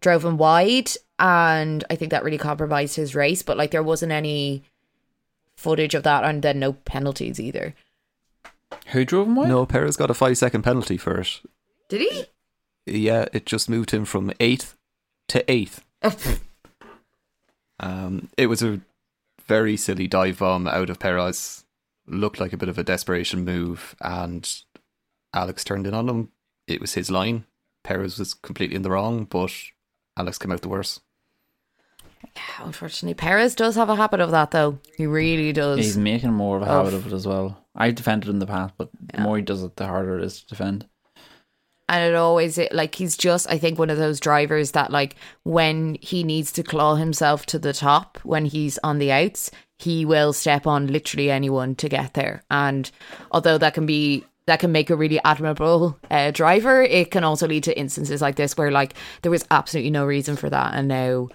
[0.00, 3.42] drove him wide, and I think that really compromised his race.
[3.42, 4.62] But like there wasn't any
[5.56, 7.74] footage of that, and then no penalties either.
[8.88, 9.48] Who drove him away?
[9.48, 11.40] No, Perez got a five second penalty for it.
[11.88, 12.24] Did he?
[12.86, 14.76] Yeah, it just moved him from eighth
[15.28, 15.82] to eighth.
[17.82, 18.80] Um, it was a
[19.50, 21.64] very silly dive bomb out of Perez.
[22.06, 24.48] Looked like a bit of a desperation move, and
[25.34, 26.28] Alex turned in on him.
[26.68, 27.46] It was his line.
[27.82, 29.52] Perez was completely in the wrong, but
[30.16, 31.00] Alex came out the worse.
[32.36, 34.78] Yeah, Unfortunately, Perez does have a habit of that, though.
[34.96, 35.78] He really does.
[35.78, 37.66] He's making more of a Of- habit of it as well.
[37.74, 40.40] I've defended in the past, but the more he does it, the harder it is
[40.42, 40.86] to defend.
[41.90, 45.16] And it always it, like he's just I think one of those drivers that like
[45.42, 50.04] when he needs to claw himself to the top when he's on the outs he
[50.04, 52.42] will step on literally anyone to get there.
[52.50, 52.90] And
[53.32, 57.48] although that can be that can make a really admirable uh, driver it can also
[57.48, 60.74] lead to instances like this where like there was absolutely no reason for that.
[60.74, 61.28] And now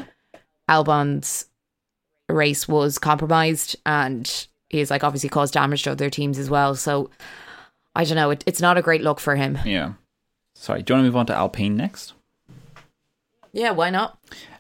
[0.70, 1.46] Albon's
[2.30, 6.76] race was compromised and he's like obviously caused damage to other teams as well.
[6.76, 7.10] So
[7.94, 8.30] I don't know.
[8.30, 9.58] It, it's not a great look for him.
[9.65, 9.94] Yeah.
[10.56, 12.13] Sorry, do you want to move on to Alpine next?
[13.54, 14.18] yeah why not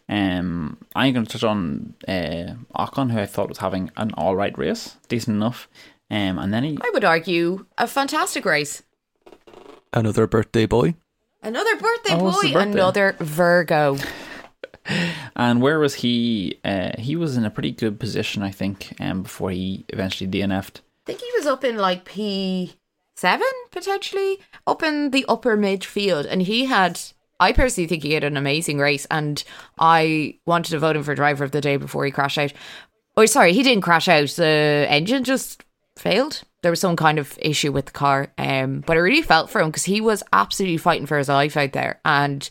[0.07, 4.35] Um, I'm going to touch on uh, Ocon, who I thought was having an all
[4.35, 5.67] right race, decent enough.
[6.11, 8.83] Um, and then he, I would argue a fantastic race.
[9.91, 10.95] Another birthday boy.
[11.41, 12.71] Another birthday Oh, boy, birthday.
[12.71, 13.97] another Virgo.
[15.35, 16.59] and where was he?
[16.63, 20.81] Uh, he was in a pretty good position, I think, um, before he eventually DNF'd.
[20.81, 22.75] I think he was up in like P
[23.15, 26.99] seven potentially, up in the upper midfield, and he had.
[27.37, 29.43] I personally think he had an amazing race, and
[29.77, 32.53] I wanted to vote him for driver of the day before he crashed out.
[33.17, 34.29] Oh, sorry, he didn't crash out.
[34.29, 35.65] The engine just
[35.97, 36.43] failed.
[36.61, 39.59] There was some kind of issue with the car, um, but I really felt for
[39.59, 42.49] him because he was absolutely fighting for his life out there, and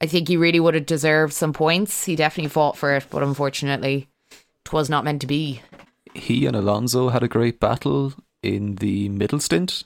[0.00, 2.04] I think he really would have deserved some points.
[2.04, 4.08] He definitely fought for it, but unfortunately,
[4.64, 5.62] it was not meant to be.
[6.14, 9.84] He and Alonso had a great battle in the middle stint,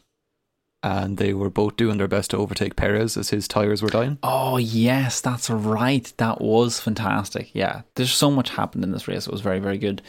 [0.86, 4.18] and they were both doing their best to overtake Perez as his tyres were dying.
[4.22, 6.12] Oh yes, that's right.
[6.18, 7.50] That was fantastic.
[7.52, 9.26] Yeah, there's so much happened in this race.
[9.26, 10.00] It was very very good.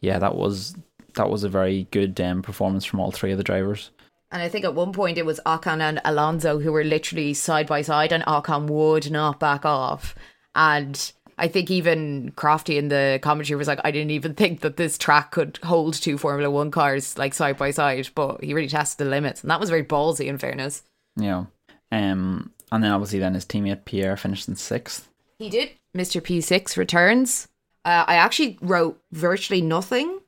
[0.00, 0.74] Yeah, that was
[1.14, 3.92] that was a very good um, performance from all three of the drivers.
[4.32, 7.68] And I think at one point it was Ocon and Alonso who were literally side
[7.68, 10.16] by side, and Ocon would not back off.
[10.56, 14.76] And I think even Crofty in the commentary was like, I didn't even think that
[14.76, 18.68] this track could hold two Formula One cars like side by side, but he really
[18.68, 20.26] tested the limits, and that was very ballsy.
[20.26, 20.82] In fairness,
[21.16, 21.44] Yeah.
[21.92, 25.08] Um, and then obviously then his teammate Pierre finished in sixth.
[25.38, 25.70] he did.
[25.96, 26.20] Mr.
[26.20, 27.46] P6 returns.
[27.84, 30.18] Uh, I actually wrote virtually nothing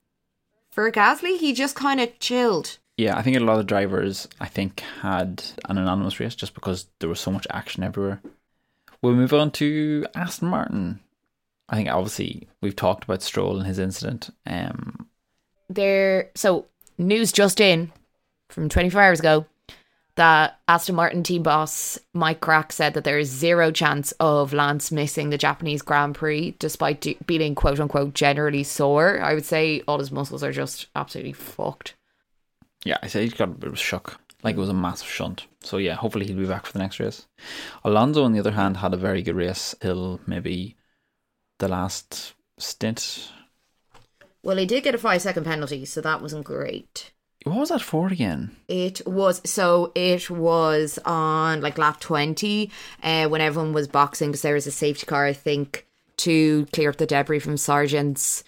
[0.70, 1.38] for Gasly.
[1.38, 2.78] He just kind of chilled.
[2.96, 6.86] Yeah, I think a lot of drivers I think had an anonymous race just because
[7.00, 8.20] there was so much action everywhere.
[9.06, 10.98] We'll move on to Aston Martin.
[11.68, 14.30] I think obviously we've talked about Stroll and his incident.
[14.44, 15.06] Um,
[15.68, 16.66] there so
[16.98, 17.92] news just in
[18.48, 19.46] from 24 hours ago
[20.16, 24.90] that Aston Martin team boss Mike Krack said that there is zero chance of Lance
[24.90, 29.20] missing the Japanese Grand Prix despite de- being quote unquote generally sore.
[29.20, 31.94] I would say all his muscles are just absolutely fucked.
[32.84, 34.20] yeah, I say he's got a bit of a shock.
[34.42, 35.46] Like it was a massive shunt.
[35.62, 37.26] So yeah, hopefully he'll be back for the next race.
[37.84, 40.76] Alonso, on the other hand, had a very good race till maybe
[41.58, 43.32] the last stint.
[44.42, 47.12] Well, he did get a five second penalty, so that wasn't great.
[47.44, 48.56] What was that for again?
[48.66, 52.70] It was so it was on like lap 20
[53.02, 55.86] uh, when everyone was boxing because there was a safety car, I think,
[56.18, 58.42] to clear up the debris from Sargeant's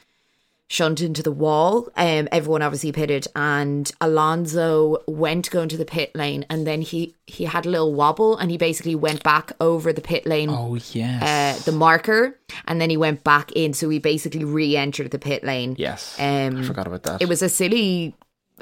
[0.70, 1.88] shunt into the wall.
[1.96, 6.66] Um, everyone obviously pitted, and Alonso went going to go into the pit lane, and
[6.66, 10.26] then he he had a little wobble, and he basically went back over the pit
[10.26, 10.50] lane.
[10.50, 15.10] Oh Uh, yes, the marker, and then he went back in, so he basically re-entered
[15.10, 15.74] the pit lane.
[15.78, 16.14] yes.
[16.18, 17.22] Um, I forgot about that.
[17.22, 18.14] It was a silly.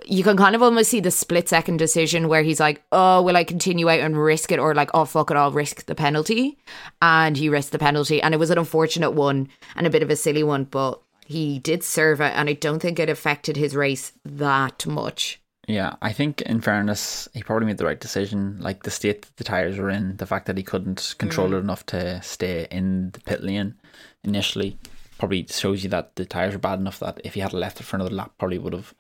[0.04, 3.36] You can kind of almost see the split second decision where he's like, "Oh, will
[3.36, 6.58] I continue out and risk it?" or like, "Oh, fuck it, I'll risk the penalty,"
[7.00, 10.10] and he risked the penalty, and it was an unfortunate one and a bit of
[10.10, 13.74] a silly one, but he did serve it, and I don't think it affected his
[13.74, 15.40] race that much.
[15.66, 18.58] Yeah, I think in fairness, he probably made the right decision.
[18.60, 21.54] Like the state that the tires were in, the fact that he couldn't control mm.
[21.54, 23.74] it enough to stay in the pit lane
[24.22, 24.78] initially,
[25.18, 27.84] probably shows you that the tires are bad enough that if he had left it
[27.84, 28.94] for another lap, probably would have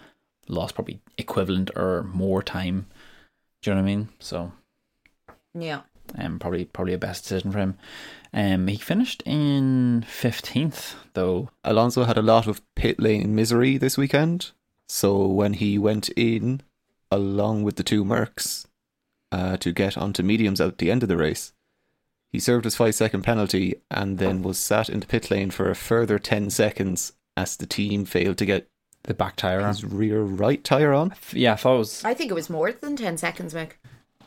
[0.48, 2.86] lost probably equivalent or more time.
[3.62, 4.08] Do you know what I mean?
[4.18, 4.52] So,
[5.54, 5.82] Yeah.
[6.18, 7.76] Um, probably probably a best decision for him.
[8.32, 11.50] Um, he finished in fifteenth though.
[11.64, 14.50] Alonso had a lot of pit lane misery this weekend,
[14.88, 16.62] so when he went in
[17.10, 18.66] along with the two Mercs
[19.32, 21.52] uh, to get onto mediums at the end of the race,
[22.30, 25.70] he served his five second penalty and then was sat in the pit lane for
[25.70, 28.66] a further 10 seconds as the team failed to get
[29.04, 29.68] The back tire on.
[29.68, 31.14] his rear right tyre on.
[31.32, 33.72] Yeah, I thought it was I think it was more than 10 seconds, Mick.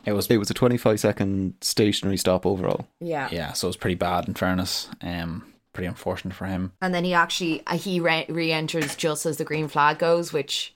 [0.04, 2.86] It was It was a 25 second stationary stop overall.
[3.00, 3.28] Yeah.
[3.30, 4.88] yeah, so it was pretty bad in fairness.
[5.02, 6.72] Um, pretty unfortunate for him.
[6.80, 10.74] And then he actually uh, he re- re-enters just as the green flag goes, which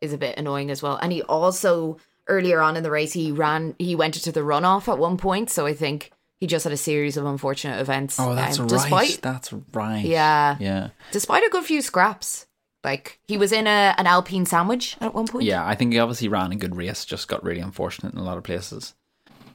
[0.00, 0.96] is a bit annoying as well.
[0.96, 4.90] And he also earlier on in the race he ran he went into the runoff
[4.90, 8.18] at one point, so I think he just had a series of unfortunate events.
[8.20, 9.18] Oh, that's um, right.
[9.20, 10.04] That's right.
[10.04, 10.56] Yeah.
[10.60, 10.88] Yeah.
[11.10, 12.46] despite a good few scraps,
[12.84, 15.44] like he was in a an Alpine sandwich at one point.
[15.44, 18.24] Yeah, I think he obviously ran a good race, just got really unfortunate in a
[18.24, 18.94] lot of places.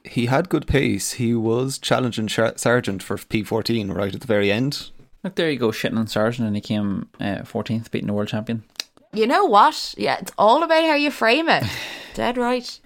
[0.04, 1.14] He had good pace.
[1.14, 4.90] He was challenging Char- Sargeant for P14 right at the very end.
[5.24, 8.28] Look, there you go, shitting on Sargeant, and he came uh, 14th, beating the world
[8.28, 8.64] champion.
[9.14, 9.96] You know what?
[9.98, 11.64] Yeah, it's all about how you frame it.
[12.14, 12.80] Dead right.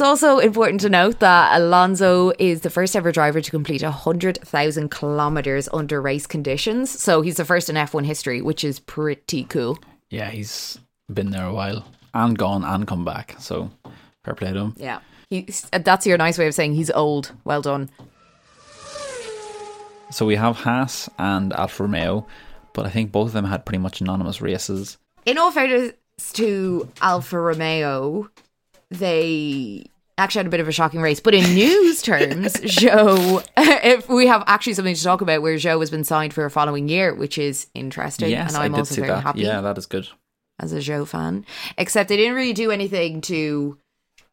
[0.00, 4.90] It's also important to note that Alonso is the first ever driver to complete 100,000
[4.90, 6.88] kilometers under race conditions.
[6.88, 9.78] So he's the first in F1 history, which is pretty cool.
[10.08, 10.78] Yeah, he's
[11.12, 11.84] been there a while
[12.14, 13.36] and gone and come back.
[13.40, 13.70] So
[14.24, 14.74] fair play to him.
[14.78, 15.00] Yeah.
[15.28, 17.32] He's, that's your nice way of saying he's old.
[17.44, 17.90] Well done.
[20.10, 22.26] So we have Haas and Alfa Romeo,
[22.72, 24.96] but I think both of them had pretty much anonymous races.
[25.26, 25.92] In all fairness
[26.32, 28.30] to Alfa Romeo,
[28.90, 29.89] they
[30.20, 31.20] actually had a bit of a shocking race.
[31.20, 35.80] But in news terms, Zhou, if we have actually something to talk about where Zhou
[35.80, 38.30] has been signed for a following year, which is interesting.
[38.30, 39.22] yes, and I'm I did also see very that.
[39.22, 40.08] happy Yeah, that is good.
[40.58, 41.44] as a Zhou fan.
[41.78, 43.78] Except they didn't really do anything to,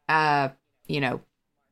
[0.08, 0.48] uh,
[0.86, 1.20] you know,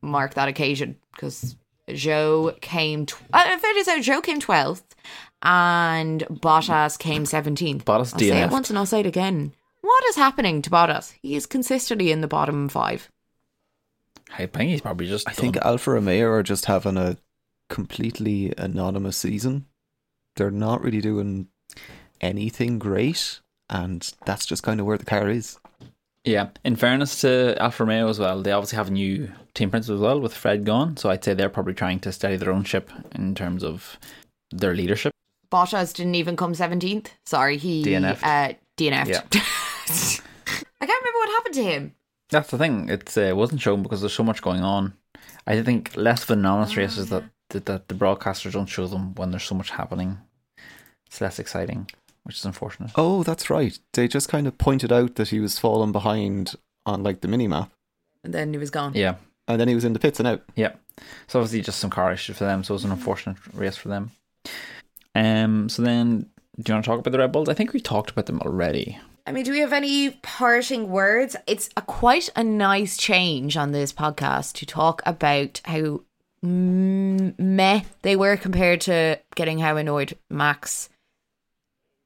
[0.02, 1.56] mark that occasion because
[1.88, 3.06] Zhou came.
[3.06, 4.94] Tw- uh, in fairness, though, Zhou came twelfth,
[5.42, 7.84] and Bottas came seventeenth.
[7.84, 9.52] Bottas I'll say it once and I'll say it again.
[9.82, 11.14] What is happening to Bottas?
[11.22, 13.08] He is consistently in the bottom five.
[14.32, 15.28] I think he's probably just.
[15.28, 15.64] I think done.
[15.64, 17.16] Alfa Romeo are just having a
[17.68, 19.66] completely anonymous season.
[20.36, 21.48] They're not really doing
[22.20, 25.58] anything great, and that's just kind of where the car is.
[26.24, 26.48] Yeah.
[26.64, 30.02] In fairness to Alfa Romeo as well, they obviously have a new team principal as
[30.02, 30.96] well with Fred gone.
[30.96, 33.96] So I'd say they're probably trying to steady their own ship in terms of
[34.50, 35.12] their leadership.
[35.52, 37.06] Bottas didn't even come 17th.
[37.24, 38.24] Sorry, he DNF'd.
[38.24, 39.08] Uh, DNF'd.
[39.08, 39.22] Yeah.
[40.80, 41.94] I can't remember what happened to him.
[42.30, 42.88] That's the thing.
[42.88, 44.94] It's, uh, it wasn't shown because there's so much going on.
[45.46, 49.30] I think less of anonymous races that, that that the broadcasters don't show them when
[49.30, 50.18] there's so much happening.
[51.06, 51.88] It's less exciting,
[52.24, 52.90] which is unfortunate.
[52.96, 53.78] Oh, that's right.
[53.92, 57.46] They just kind of pointed out that he was falling behind on like the mini
[57.46, 57.70] map,
[58.24, 58.92] And then he was gone.
[58.94, 59.14] Yeah.
[59.46, 60.42] and then he was in the pits and out.
[60.56, 60.72] Yeah.
[61.28, 63.88] So obviously just some car issues for them, so it was an unfortunate race for
[63.88, 64.10] them.
[65.14, 66.26] Um so then
[66.60, 67.48] do you want to talk about the Red Bulls?
[67.48, 68.98] I think we talked about them already.
[69.26, 71.34] I mean, do we have any parting words?
[71.48, 76.02] It's a quite a nice change on this podcast to talk about how
[76.42, 80.88] meh they were compared to getting how annoyed Max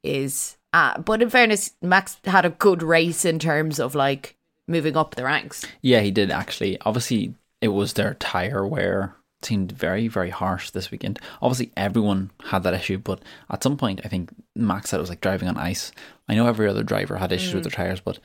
[0.02, 0.56] is.
[0.72, 5.14] Uh, but in fairness, Max had a good race in terms of like moving up
[5.14, 5.66] the ranks.
[5.82, 6.80] Yeah, he did actually.
[6.80, 11.18] Obviously it was their tire wear seemed very, very harsh this weekend.
[11.40, 15.10] Obviously everyone had that issue, but at some point I think Max said it was
[15.10, 15.92] like driving on ice.
[16.28, 17.70] I know every other driver had issues with mm.
[17.70, 18.18] their tires, but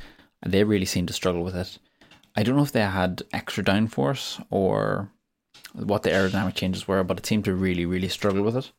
[0.46, 1.80] they really seemed to struggle with it.
[2.36, 5.10] I don't know if they had extra downforce or
[5.74, 8.72] what the aerodynamic changes were, but it seemed to really, really struggle with it.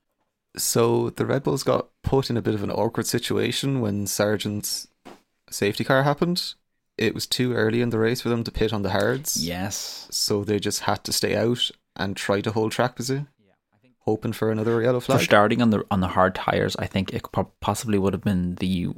[0.57, 4.88] So the Red Bulls got put in a bit of an awkward situation when Sargeant's
[5.51, 6.55] safety car happened.
[6.96, 9.44] It was too early in the race for them to pit on the hards.
[9.46, 10.09] Yes.
[10.11, 13.28] So they just had to stay out and try to hold track position,
[14.00, 15.22] hoping for another yellow For flag.
[15.22, 17.24] starting on the on the hard tires, I think it
[17.61, 18.88] possibly would have been the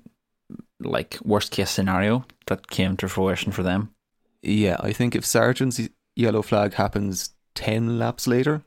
[0.80, 3.90] like worst case scenario that came to fruition for them.
[4.42, 8.62] Yeah, I think if Sargeant's yellow flag happens 10 laps later,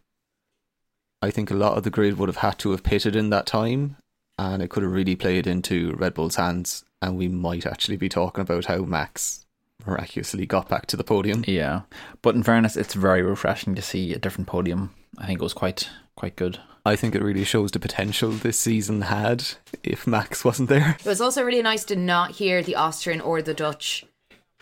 [1.21, 3.45] I think a lot of the grid would have had to have pitted in that
[3.45, 3.95] time,
[4.37, 8.09] and it could have really played into Red Bull's hands, and we might actually be
[8.09, 9.45] talking about how Max
[9.85, 11.43] miraculously got back to the podium.
[11.47, 11.81] Yeah,
[12.21, 14.93] but in fairness, it's very refreshing to see a different podium.
[15.17, 16.59] I think it was quite quite good.
[16.85, 19.43] I think it really shows the potential this season had
[19.83, 20.97] if Max wasn't there.
[20.99, 24.05] It was also really nice to not hear the Austrian or the Dutch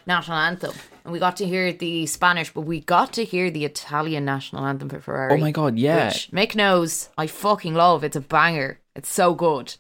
[0.06, 0.74] national anthem.
[1.06, 4.66] And we got to hear the Spanish, but we got to hear the Italian national
[4.66, 5.34] anthem for Ferrari.
[5.34, 6.08] Oh my god, yeah.
[6.08, 8.04] Which Mick knows I fucking love.
[8.04, 8.80] It's a banger.
[8.96, 9.76] It's so good.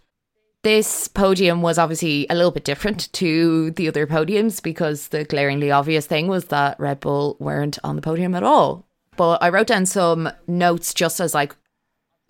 [0.62, 5.72] This podium was obviously a little bit different to the other podiums because the glaringly
[5.72, 8.86] obvious thing was that Red Bull weren't on the podium at all.
[9.15, 11.56] But I wrote down some notes just as like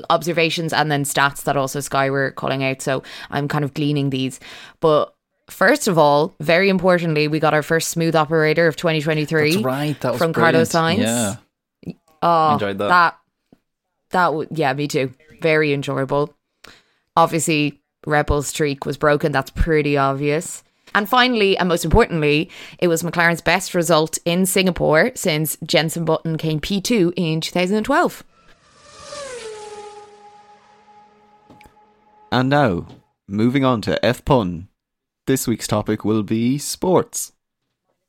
[0.10, 2.82] observations and then stats that also Sky were calling out.
[2.82, 4.39] So I'm kind of gleaning these.
[4.80, 5.13] But
[5.50, 10.00] first of all, very importantly, we got our first smooth operator of 2023 That's right.
[10.02, 11.02] That was from Carlos brilliant.
[11.02, 11.38] Sainz.
[11.86, 11.94] Yeah.
[12.22, 12.88] Oh, Enjoyed that.
[12.89, 13.15] That
[14.12, 15.13] that would yeah, me too.
[15.42, 16.36] Very enjoyable.
[17.15, 19.32] Obviously, Red Bull streak was broken.
[19.32, 20.64] That's pretty obvious.
[20.96, 26.38] And finally, and most importantly, it was McLaren's best result in Singapore since Jenson Button
[26.38, 28.24] came P2 in 2012.
[32.32, 32.88] And now,
[33.28, 34.68] moving on to F Pun.
[35.26, 37.34] This week's topic will be sports.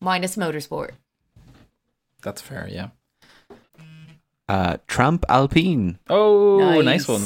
[0.00, 0.92] Minus motorsport.
[2.22, 2.88] That's fair, yeah.
[4.48, 5.98] Uh, Tramp Alpine.
[6.08, 7.20] Oh, nice, one.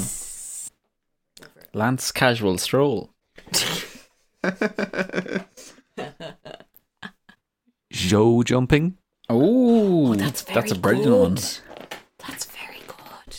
[1.74, 3.10] Lance Casual Stroll.
[7.92, 8.96] Zhou jumping.
[9.28, 11.20] Oh, That's very that's a brilliant good.
[11.20, 11.34] one.
[11.34, 13.36] That's very good.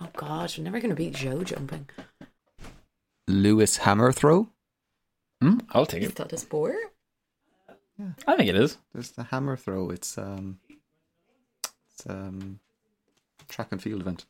[0.00, 1.88] Oh god, I'm never going to beat Zhou jumping.
[3.26, 4.48] Lewis hammer throw.
[5.40, 6.16] Hmm, I'll take Is it.
[6.16, 6.76] that a sport?
[8.26, 8.78] I think it is.
[8.92, 9.90] There's the hammer throw.
[9.90, 10.58] It's um,
[11.92, 12.60] it's um,
[13.48, 14.26] track and field event.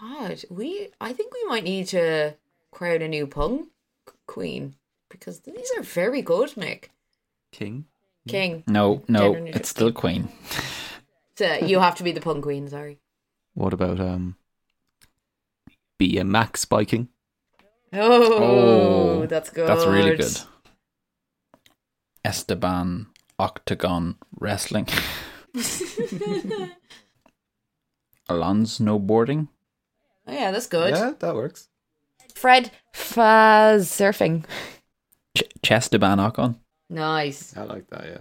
[0.00, 0.88] God, we.
[1.00, 2.34] I think we might need to
[2.72, 3.68] crown a new pung
[4.26, 4.74] queen
[5.08, 6.86] because these are very good, Mick.
[7.52, 7.86] King.
[8.28, 8.64] King.
[8.66, 10.28] No, no, Gender it's still Queen.
[11.36, 12.68] So you have to be the pung queen.
[12.68, 12.98] Sorry.
[13.54, 14.36] What about um,
[16.00, 17.08] BMX biking?
[17.92, 19.68] Oh, Oh, that's good.
[19.68, 20.40] That's really good.
[22.24, 23.06] Esteban
[23.38, 24.88] Octagon Wrestling.
[28.28, 29.48] Alon's snowboarding.
[30.26, 30.94] Oh, yeah, that's good.
[30.94, 31.68] Yeah, that works.
[32.36, 34.44] Fred Faz surfing.
[35.36, 36.56] Ch- Chesteban Ocon.
[36.90, 37.56] Nice.
[37.56, 38.04] I like that.
[38.04, 38.20] Yeah.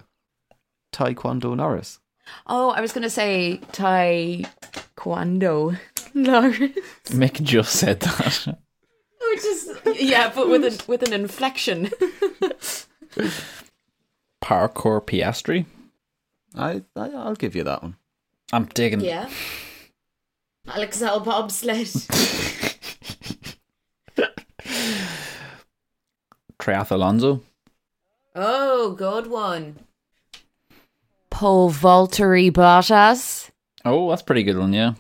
[0.94, 2.00] Taekwondo Norris.
[2.48, 5.78] Oh, I was gonna say taekwondo.
[6.14, 6.78] Lawrence.
[7.08, 8.58] Mick just said that.
[9.22, 11.92] Oh, Which is yeah, but with an with an inflection.
[14.42, 15.66] Parkour Piastri.
[16.56, 17.98] I, I I'll give you that one.
[18.54, 19.02] I'm digging.
[19.02, 19.30] yeah.
[20.68, 22.62] Alexel bobsled.
[26.66, 27.44] Triath Alonso.
[28.34, 29.78] oh, good one.
[31.30, 33.52] Pole Valtteri Bottas.
[33.86, 34.94] Oh, that's a pretty good one, yeah.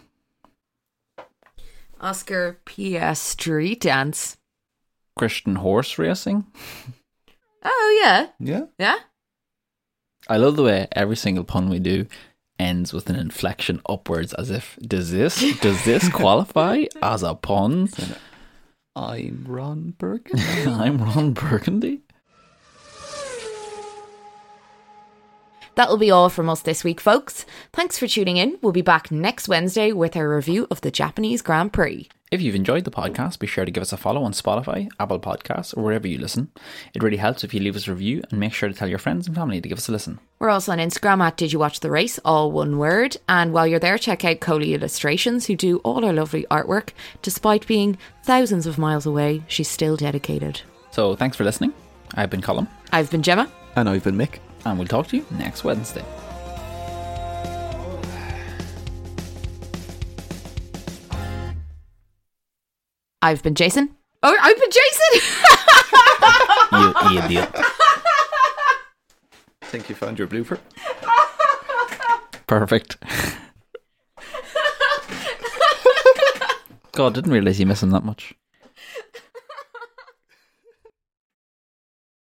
[2.00, 3.20] Oscar P.S.
[3.20, 4.38] Street Dance.
[5.16, 6.46] Christian horse racing.
[7.64, 8.28] Oh, yeah.
[8.40, 8.66] Yeah.
[8.78, 8.98] Yeah.
[10.28, 12.06] I love the way every single pun we do
[12.60, 17.90] ends with an inflection upwards as if does this does this qualify as a pun?
[18.96, 20.30] I'm Ron Burke.
[20.34, 22.02] I'm Ron Burgundy.
[25.76, 27.46] That'll be all from us this week, folks.
[27.74, 28.58] Thanks for tuning in.
[28.62, 32.08] We'll be back next Wednesday with our review of the Japanese Grand Prix.
[32.32, 35.20] If you've enjoyed the podcast, be sure to give us a follow on Spotify, Apple
[35.20, 36.50] Podcasts, or wherever you listen.
[36.94, 38.98] It really helps if you leave us a review and make sure to tell your
[38.98, 40.20] friends and family to give us a listen.
[40.40, 43.16] We're also on Instagram at Did You Watch the Race, all one word.
[43.30, 46.90] And while you're there, check out Coley Illustrations, who do all our lovely artwork.
[47.22, 50.62] Despite being thousands of miles away, she's still dedicated.
[50.92, 51.74] So thanks for listening.
[52.16, 53.52] I've been Colin, I've been Gemma.
[53.76, 54.40] and I've been Mick.
[54.66, 56.04] And we'll talk to you next Wednesday.
[63.22, 63.96] I've been Jason.
[64.22, 65.30] Oh, I've been Jason!
[66.76, 67.50] You idiot.
[67.56, 67.64] I
[69.62, 70.60] think you found your blooper.
[72.48, 72.98] Perfect.
[76.92, 78.34] God, didn't realize you miss him that much.